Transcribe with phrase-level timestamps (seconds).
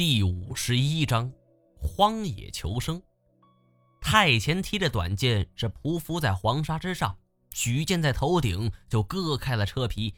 [0.00, 1.30] 第五十一章，
[1.78, 3.02] 荒野求生。
[4.00, 7.14] 太前提着短剑是匍匐在黄沙之上，
[7.50, 10.14] 举剑在头顶就割开了车皮。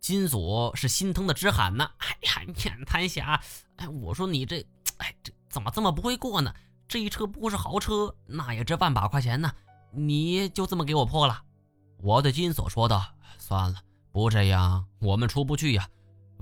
[0.00, 3.40] 金锁是心疼的直喊呢：“哎呀，面瘫侠！
[3.76, 4.66] 哎，我说你这，
[4.96, 6.52] 哎，这怎么这么不会过呢？
[6.88, 9.52] 这一车不过是豪车，那也值万把块钱呢，
[9.92, 11.44] 你就这么给我破了？”
[12.02, 15.88] 我对金锁说道：“算了，不这样我们出不去呀。”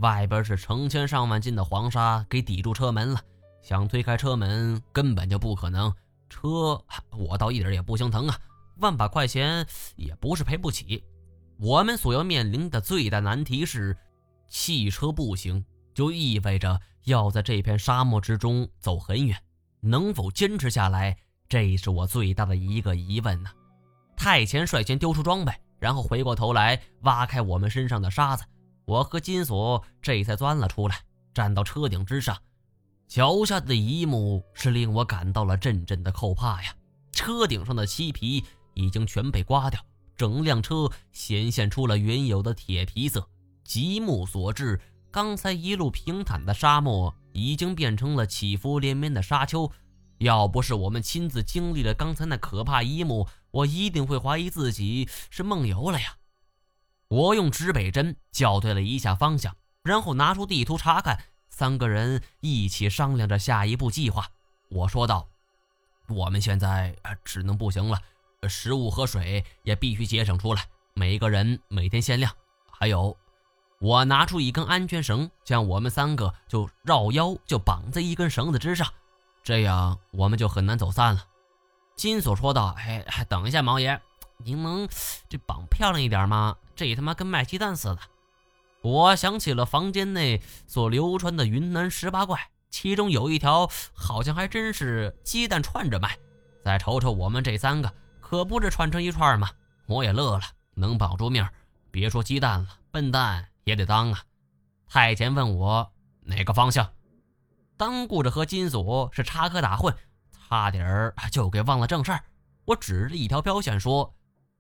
[0.01, 3.21] 外边是成千上万斤的黄沙给抵住车门了，
[3.63, 5.93] 想推开车门根本就不可能。
[6.29, 6.83] 车
[7.17, 8.39] 我倒一点也不心疼啊，
[8.77, 11.03] 万把块钱也不是赔不起。
[11.59, 13.97] 我们所要面临的最大难题是，
[14.49, 15.65] 汽车不行，
[15.95, 19.37] 就意味着要在这片沙漠之中走很远，
[19.81, 21.17] 能否坚持下来，
[21.49, 23.51] 这是我最大的一个疑问呢。
[24.17, 28.45] 太前率先丢出装备，然后回过头来挖开我们身上的沙子。
[28.89, 31.03] 我和金锁这才钻了出来，
[31.35, 32.35] 站到车顶之上，
[33.07, 36.75] 脚下的一幕是令我感到了阵阵的后怕呀！
[37.13, 39.79] 车顶上的漆皮已经全被刮掉，
[40.17, 43.29] 整辆车显现出了原有的铁皮色。
[43.63, 44.81] 极目所至，
[45.11, 49.71] 刚才一路平坦的沙漠已经变成了起伏连绵的沙丘。
[50.17, 56.17] 要不是我们亲自经历了刚才那可怕一幕，我一定会怀疑自己是梦游了呀！
[57.09, 61.19] 我用指北针校对了一下方向，然后拿出地图查看。
[61.49, 64.29] 三个人一起商量着下一步计划。
[64.69, 65.27] 我说道
[66.07, 67.99] ：“我们现在只能步行了，
[68.49, 70.63] 食物和水也必须节省出来，
[70.95, 72.31] 每个人每天限量。
[72.71, 73.17] 还有，
[73.81, 78.87] 我拿出一根安全绳，将我们三个就绕腰就绑在一根绳子之上，
[79.43, 81.25] 这样我们就很难走散了。”
[81.97, 84.01] 金锁说道：“哎，等一下，毛爷。”
[84.45, 84.89] 您能
[85.29, 86.57] 这绑漂亮一点吗？
[86.77, 87.99] 这他妈跟卖鸡蛋似的！
[88.83, 96.17] 我想起了房间内所流传的云南十八怪，其中有一条好像还真是鸡蛋串着卖。
[96.63, 99.51] 再瞅瞅我们这三个，可不是串成一串吗？
[99.87, 101.47] 我也乐了，能保住命，
[101.91, 104.23] 别说鸡蛋了，笨蛋也得当啊！
[104.89, 105.91] 太监问我
[106.23, 106.89] 哪个方向，
[107.77, 109.93] 当顾着和金锁是插科打诨，
[110.49, 112.23] 差点儿就给忘了正事儿。
[112.67, 114.15] 我指着一条标线说。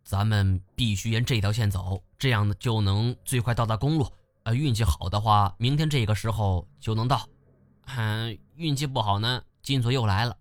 [0.09, 4.11] 咱们必须沿这条线走，这样就能最快到达公路。
[4.45, 7.29] 呃，运气好的话，明天这个时候就能到。
[7.95, 10.35] 嗯，运气不好呢，金锁又来了。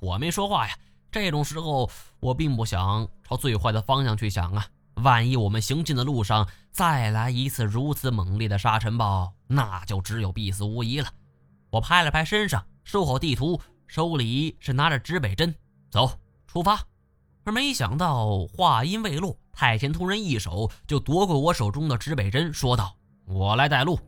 [0.00, 0.76] 我没说话呀。
[1.10, 1.90] 这种时候，
[2.20, 4.66] 我并不想朝最坏的方向去想啊。
[4.96, 11.08] 万一我们行进的路上再来一次如此猛烈的沙尘暴，那就只有必死无疑了。
[11.70, 15.54] 我拍了拍身上，收好地图，手里是拿着指北针，
[15.90, 16.78] 走，出发。
[17.46, 24.00] 而没想到，话音未落，太监突然一手就夺过我手中的指北针，说道：“我来带路。”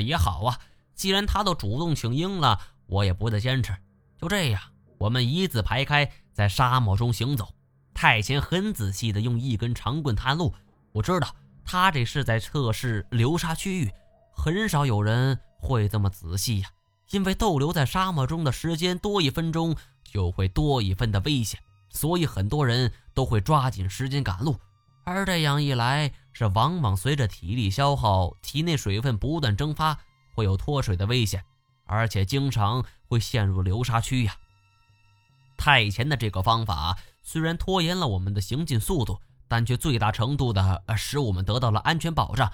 [0.00, 0.56] 也好啊，
[0.94, 2.56] 既然他都主动请缨了，
[2.86, 3.76] 我也不再坚持。
[4.16, 4.62] 就这样，
[4.96, 7.52] 我们一字排开，在沙漠中行走。
[7.92, 10.54] 太监很仔细地用一根长棍探路，
[10.92, 11.34] 我知道
[11.64, 13.90] 他这是在测试流沙区域。
[14.32, 16.68] 很少有人会这么仔细呀，
[17.10, 19.74] 因为逗留在沙漠中的时间多一分钟，
[20.04, 21.58] 就会多一分的危险。
[21.90, 24.58] 所以很多人都会抓紧时间赶路，
[25.04, 29.98] 而这样一来，是往往随着体力消耗，体内水分不断蒸发，
[30.34, 31.44] 会有脱水的危险，
[31.86, 34.36] 而且经常会陷入流沙区呀。
[35.56, 42.52] 太前的这个方法虽然拖延了我们的行进速度，但却最大程度的使我们得到了安全保障。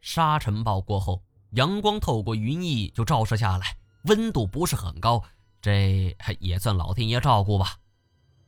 [0.00, 5.22] 沙尘暴过后，阳光透过云翳就照射下来，温度不是很高，
[5.62, 7.76] 这也算老天爷照顾吧。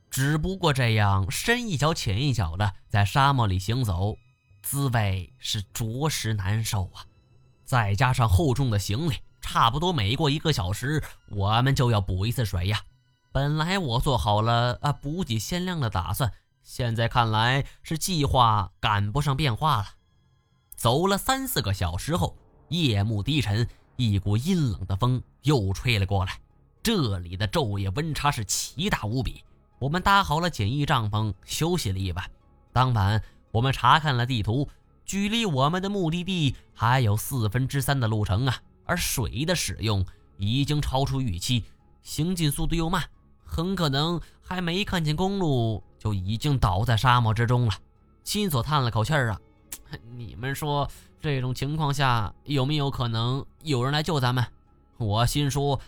[0.09, 4.17] 只不过这样深一脚浅一脚的在沙漠里行走，
[4.63, 7.05] 滋味是着实难受啊！
[7.65, 12.81] 再加上厚重的行李，差不多每过一个小时，我们就要补一次水呀。
[13.31, 16.31] 本来我做好了啊补给限量的打算，
[16.63, 19.85] 现在看来是计划赶不上变化了。
[20.75, 22.35] 走了三四个小时后，
[22.69, 23.67] 夜幕低沉，
[23.97, 26.39] 一股阴冷的风又吹了过来，
[26.81, 29.43] 这里的昼夜温差是奇大无比。
[29.79, 32.31] 我们搭好了简易帐篷，休息了一晚。
[32.73, 33.21] 当晚，
[33.51, 34.67] 我们查看了地图，
[35.05, 38.57] 距离我们的目的地还有四分之三的路程啊！
[38.85, 40.03] 而水的使用
[40.37, 41.63] 已经超出预期，
[42.01, 43.03] 行进速度又慢，
[43.45, 47.73] 很可能还没看见公路，就已经倒在沙漠之中了。
[48.23, 49.39] 金锁叹了口气儿啊，
[50.15, 50.89] 你们说
[51.21, 54.43] 这种情况下有没有可能有人来救咱们？
[54.97, 55.79] 我心说，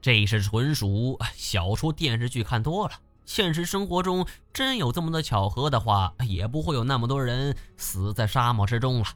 [0.00, 2.94] 这是纯属小说电视剧看多了。
[3.24, 9.06] 现实生活中真有这么多巧合的话，也不会有那么多人死在沙漠之中了。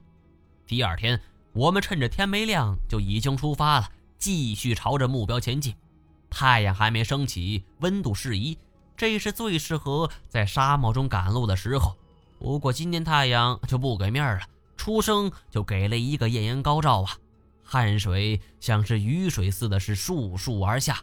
[0.66, 1.20] 第二天，
[1.52, 3.88] 我们趁着天没亮就已经出发了，
[4.18, 5.74] 继续朝着目标前进。
[6.30, 8.58] 太阳还没升起，温度适宜，
[8.96, 11.96] 这是最适合在沙漠中赶路的时候。
[12.38, 14.42] 不过今天太阳就不给面了，
[14.76, 17.16] 出生就给了一个艳阳高照啊！
[17.62, 20.98] 汗水像是雨水似的，是簌簌而下。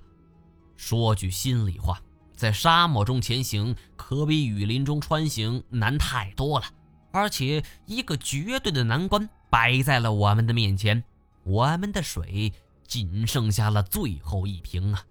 [0.75, 1.99] 说句心里话，
[2.35, 6.65] 在沙漠中前行可比雨林中穿行难太多了。
[7.11, 11.03] 而且一个绝对的难关摆在了我们的面前，
[11.43, 12.51] 我们的水
[12.85, 15.01] 仅剩下了最后一瓶啊！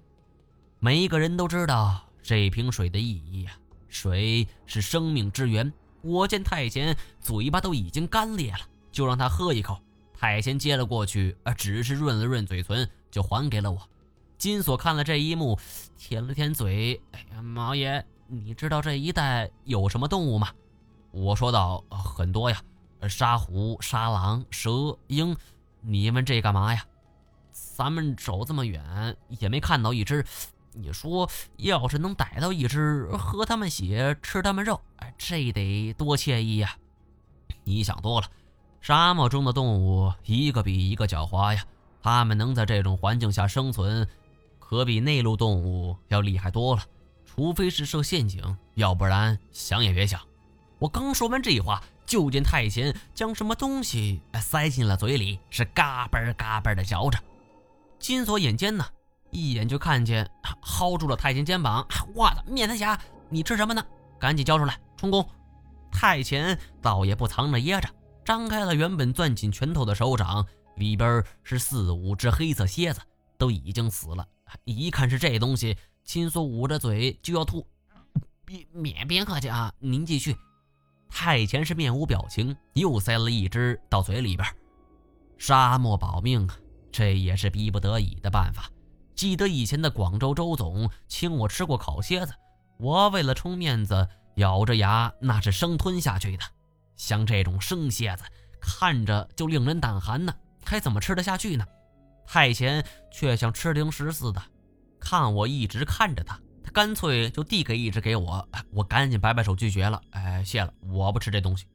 [0.80, 3.56] 每一个人都知道这瓶水的意义啊，
[3.88, 5.72] 水是生命之源。
[6.02, 8.60] 我见太贤嘴巴都已经干裂了，
[8.92, 9.80] 就让他喝一口。
[10.12, 13.88] 太贤接了过去，呃，只是润了润嘴唇，就还给了我。
[14.44, 15.58] 金锁看了这一幕，
[15.96, 20.50] 舔了舔嘴：“哎呀，毛爷，你知道这一带有什么动物吗？”
[21.12, 22.60] 我说道：“很多呀，
[23.08, 24.70] 沙狐、沙狼、蛇、
[25.06, 25.34] 鹰。
[25.80, 26.84] 你问这干嘛呀？
[27.74, 30.22] 咱们走这么远也没看到一只。
[30.74, 31.26] 你说，
[31.56, 36.76] 要是能逮到一只，喝他们血，吃他们肉，哎，这得多惬意呀！
[37.64, 38.26] 你想多了，
[38.82, 41.64] 沙漠中的动物一个比一个狡猾呀。
[42.02, 44.06] 它们能在这种环境下生存，
[44.66, 46.82] 可比内陆动物要厉害多了。
[47.26, 48.42] 除非是设陷阱，
[48.74, 50.18] 要不然想也别想。”
[50.80, 57.18] 我刚说完这话，就见太前将什么东西塞进了嘴里，是嘎嘣嘎嘣的嚼着。
[57.98, 58.84] 金锁眼尖呢，
[59.30, 60.28] 一眼就看见，
[60.62, 61.86] 薅住了太前肩膀。
[62.14, 63.84] 我的面瘫侠，你吃什么呢？
[64.18, 65.26] 赶紧交出来，充公！
[65.92, 67.88] 太前倒也不藏着掖着，
[68.24, 70.46] 张开了原本攥紧拳头的手掌，
[70.76, 73.00] 里边是四五只黑色蝎子，
[73.38, 74.26] 都已经死了。
[74.64, 77.66] 一看是这东西，金锁捂着嘴就要吐。
[78.44, 80.36] 别别别客气啊，您继续。
[81.08, 84.46] 太前是面无表情，又塞了一只到嘴里边。
[85.38, 86.56] 沙漠保命啊，
[86.92, 88.70] 这也是逼不得已的办法。
[89.14, 92.34] 记得以前的广州周总请我吃过烤蝎子，
[92.78, 96.44] 我为了充面子，咬着牙那是生吞下去的。
[96.96, 98.24] 像这种生蝎子，
[98.60, 100.34] 看着就令人胆寒呢，
[100.64, 101.64] 还怎么吃得下去呢？
[102.26, 104.42] 太前却像吃零食似的，
[104.98, 106.38] 看我一直看着他。
[106.62, 110.00] 他干脆就递给一只给我，我赶紧摆摆手拒绝了。
[110.10, 111.66] 哎，谢了，我不吃这东西。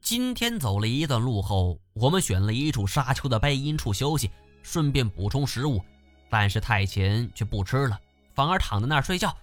[0.00, 4.30] 今天走了一段路后，我们选了一处沙丘的背阴处休息，
[4.62, 5.82] 顺便补充食物。
[6.28, 7.98] 但是太前却不吃了，
[8.34, 9.34] 反而躺在那儿睡觉。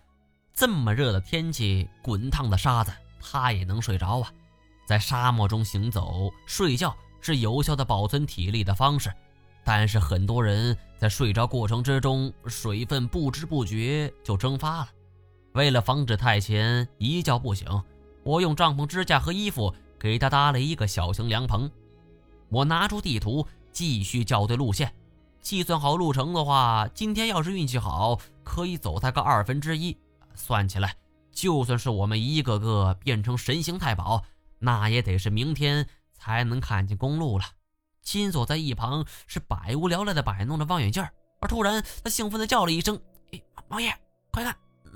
[0.54, 2.92] 这么热的天气，滚烫的沙子，
[3.22, 4.32] 他也能睡着啊？
[4.86, 9.10] 在沙漠中行走，睡觉是有效的保存体力的方式。
[9.64, 14.90] 但是很多人在睡着过程之中，水分不知不觉就蒸发了。
[15.54, 17.68] 为了防止太前一觉不醒，
[18.24, 21.70] 我用帐篷支架和衣服给他搭了一个小型凉棚。
[22.50, 24.94] 我拿出地图，继续校对路线，
[25.42, 29.98] 计算好路程的话，今天要是运气好，可以走它个二分之一。
[30.34, 30.96] 算起来，
[31.32, 34.24] 就算是我们一个个变成神行太保，
[34.60, 37.46] 那也得是明天才能看见公路了。
[38.02, 41.04] 金锁在一旁是百无聊赖的摆弄着望远镜
[41.40, 43.00] 而突然他兴奋的叫了一声
[43.32, 43.96] ：“哎，王爷，
[44.32, 44.56] 快看，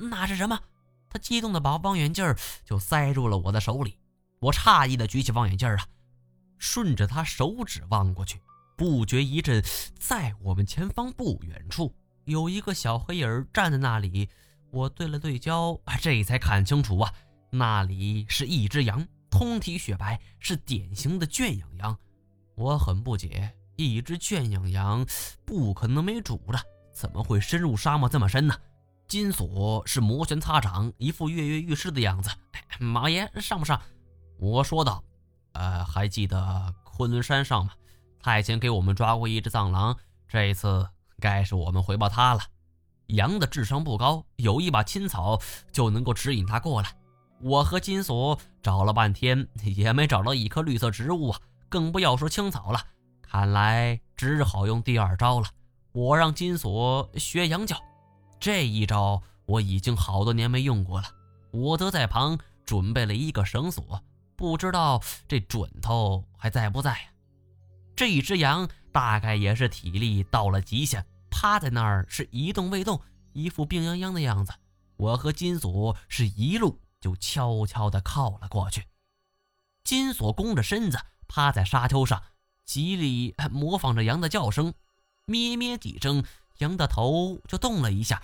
[0.09, 0.59] 那是什么？”
[1.09, 2.35] 他激动的把望远镜
[2.65, 3.97] 就塞入了我的手里。
[4.39, 5.87] 我诧异的举起望远镜啊，
[6.57, 8.41] 顺着他手指望过去，
[8.75, 9.63] 不觉一震，
[9.97, 14.29] 在我们前方不远处有一个小黑影站在那里。
[14.71, 17.13] 我对了对焦，这才看清楚啊，
[17.49, 21.97] 那里是一只羊，通体雪白，是典型的圈养羊。
[22.55, 25.05] 我很不解，一只圈养羊
[25.45, 26.59] 不可能没主的，
[26.93, 28.55] 怎么会深入沙漠这么深呢？
[29.07, 32.29] 金锁是摩拳擦掌，一副跃跃欲试的样子。
[32.79, 33.79] 马爷上不上？
[34.39, 35.03] 我说道。
[35.53, 37.71] 呃，还记得昆仑山上吗？
[38.19, 39.95] 太前给我们抓过一只藏狼，
[40.27, 40.87] 这一次
[41.19, 42.41] 该是我们回报他了。
[43.07, 45.39] 羊的智商不高，有一把青草
[45.71, 46.93] 就能够指引他过来。
[47.41, 51.39] 我和金锁找了半天，也没找到一棵绿色植物啊。
[51.75, 52.87] 更不要说青草了，
[53.21, 55.49] 看来只好用第二招了。
[55.91, 57.75] 我让金锁学羊叫，
[58.39, 61.07] 这一招我已经好多年没用过了。
[61.51, 64.01] 我则在旁准备了一个绳索，
[64.37, 67.09] 不知道这准头还在不在呀？
[67.93, 73.01] 这一只羊大概也是体力到了极限，趴在那儿是一动未动，
[73.33, 74.53] 一副病殃殃的样子。
[74.95, 78.85] 我和金锁是一路就悄悄地靠了过去，
[79.83, 80.97] 金锁弓着身子。
[81.27, 82.21] 趴在沙丘上，
[82.65, 84.73] 极力模仿着羊的叫声，
[85.25, 86.23] 咩咩几声，
[86.57, 88.21] 羊的头就动了一下。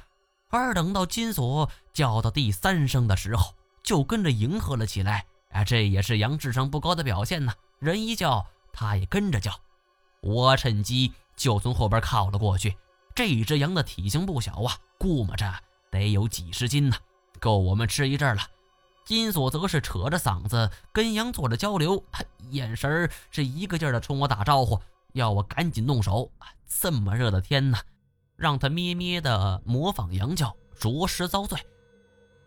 [0.50, 3.54] 而等到金锁叫到第三声的时候，
[3.84, 5.26] 就跟着迎合了起来。
[5.52, 7.54] 啊，这也是羊智商不高的表现呢。
[7.80, 9.52] 人一叫，它也跟着叫。
[10.22, 12.78] 我趁机就从后边靠了过去。
[13.14, 15.54] 这只羊的体型不小啊，估摸着
[15.90, 16.96] 得有几十斤呢，
[17.40, 18.42] 够我们吃一阵了。
[19.06, 22.04] 金锁则是扯着嗓子跟羊做着交流，
[22.52, 24.80] 眼神是一个劲儿的冲我打招呼，
[25.14, 26.32] 要我赶紧动手。
[26.80, 27.78] 这么热的天呢，
[28.36, 31.60] 让他咩咩的模仿羊叫，着实遭罪。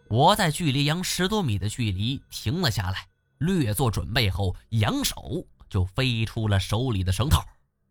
[0.08, 3.08] 我在距离羊十多米的距离停了下来，
[3.38, 7.44] 略做准备后，扬手就飞出了手里的绳套。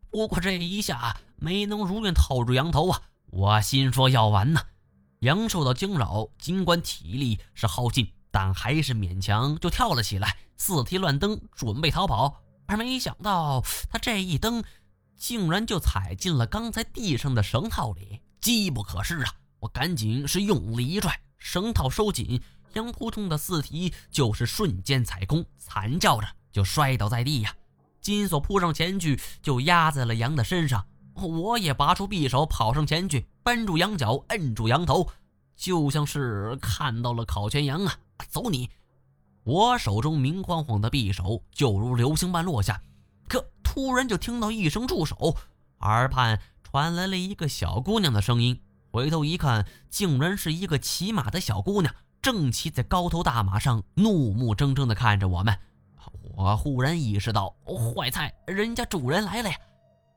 [0.10, 3.01] 不过这一下没能如愿套住羊头啊！
[3.32, 4.62] 我心说要完呢。
[5.20, 12.42] 羊受到惊扰，尽管体力是耗尽，但还是勉强就跳了起来，四蹄乱蹬，准备逃跑。
[12.66, 14.63] 而没想到他这一蹬，
[15.16, 19.32] 竟然就踩进了刚才地上的绳套里，机不可失啊！
[19.60, 21.16] 我赶紧是用力一拽。
[21.38, 22.42] 绳套收紧，
[22.74, 27.56] 羊扑通的四蹄就是瞬间踩空，惨叫着就摔倒在地呀。
[28.02, 30.84] 金锁扑上前去，就压在了羊的身上。
[31.13, 35.08] 我也拔出匕首，跑上前去，扳住羊角，摁住羊头，
[35.56, 37.96] 就像是看到了烤全羊啊！
[38.30, 38.70] 走你！
[39.44, 42.82] 我手中明晃晃的匕首就如流星般落下，
[43.27, 45.36] 可突然就听到一声住手，
[45.80, 48.60] 耳畔传来了一个小姑娘的声音。
[48.92, 55.58] 回头一看，竟然是一个骑马的小姑娘，正骑在高头大马上，怒目睁睁地看着我们。
[56.36, 59.56] 我忽然意识到，坏菜，人家主人来了呀！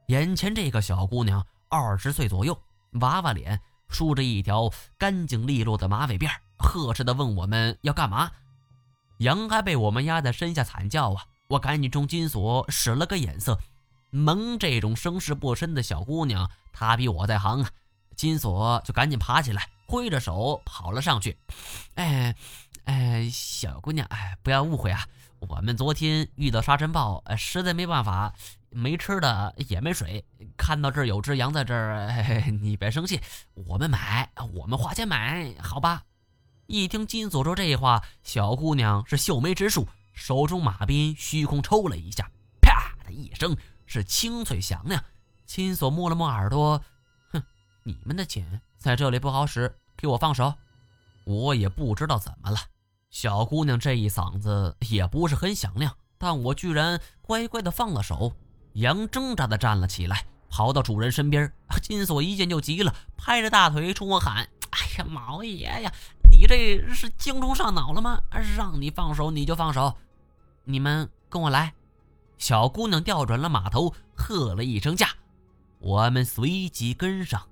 [0.09, 2.57] 眼前这个小姑娘二十岁左右，
[3.01, 8.31] 娃娃脸，梳着一条干净利落的马尾辫，呵斥地问我们要干嘛。
[9.19, 11.25] 羊还被我们压在身下惨叫啊！
[11.49, 13.59] 我赶紧冲金锁使了个眼色，
[14.11, 17.71] 蒙这种生势不深的小姑娘，她比我在行啊。
[18.15, 21.39] 金锁就赶紧爬起来，挥着手跑了上去。
[21.95, 22.35] 哎，
[22.85, 25.07] 哎，小姑娘，哎，不要误会啊，
[25.39, 28.35] 我们昨天遇到沙尘暴，实在没办法，
[28.71, 30.25] 没吃的也没水，
[30.57, 33.21] 看到这儿有只羊在这儿，你别生气，
[33.55, 36.03] 我们买，我们花钱买，好吧？
[36.67, 42.29] 一听金锁说这话，小姑娘是秀眉直竖，手中马鞭虚空抽了一下，
[42.61, 43.57] 啪的一声
[43.87, 45.03] 是清脆响亮。
[45.45, 46.83] 金锁摸了摸耳朵。
[47.31, 47.43] 哼
[47.85, 50.55] 你们的钱在这里不好使，给我放手！
[51.25, 52.59] 我也不知道怎么了，
[53.11, 58.33] 小姑娘这一嗓子也不是很响亮，但我居然乖乖的放了手。
[58.73, 61.53] 羊挣扎的站了起来，跑到主人身边。
[61.81, 65.93] 金锁一见就急了，拍着大腿冲我喊：“哎呀，毛爷呀，
[66.47, 68.21] 这是精虫上脑了吗？
[68.57, 69.97] 让你放手你就放手！
[70.65, 71.75] 你们跟我来！”
[72.39, 75.09] 小姑娘调转了马头，喝了一声驾，
[75.79, 77.49] 我们随即跟上。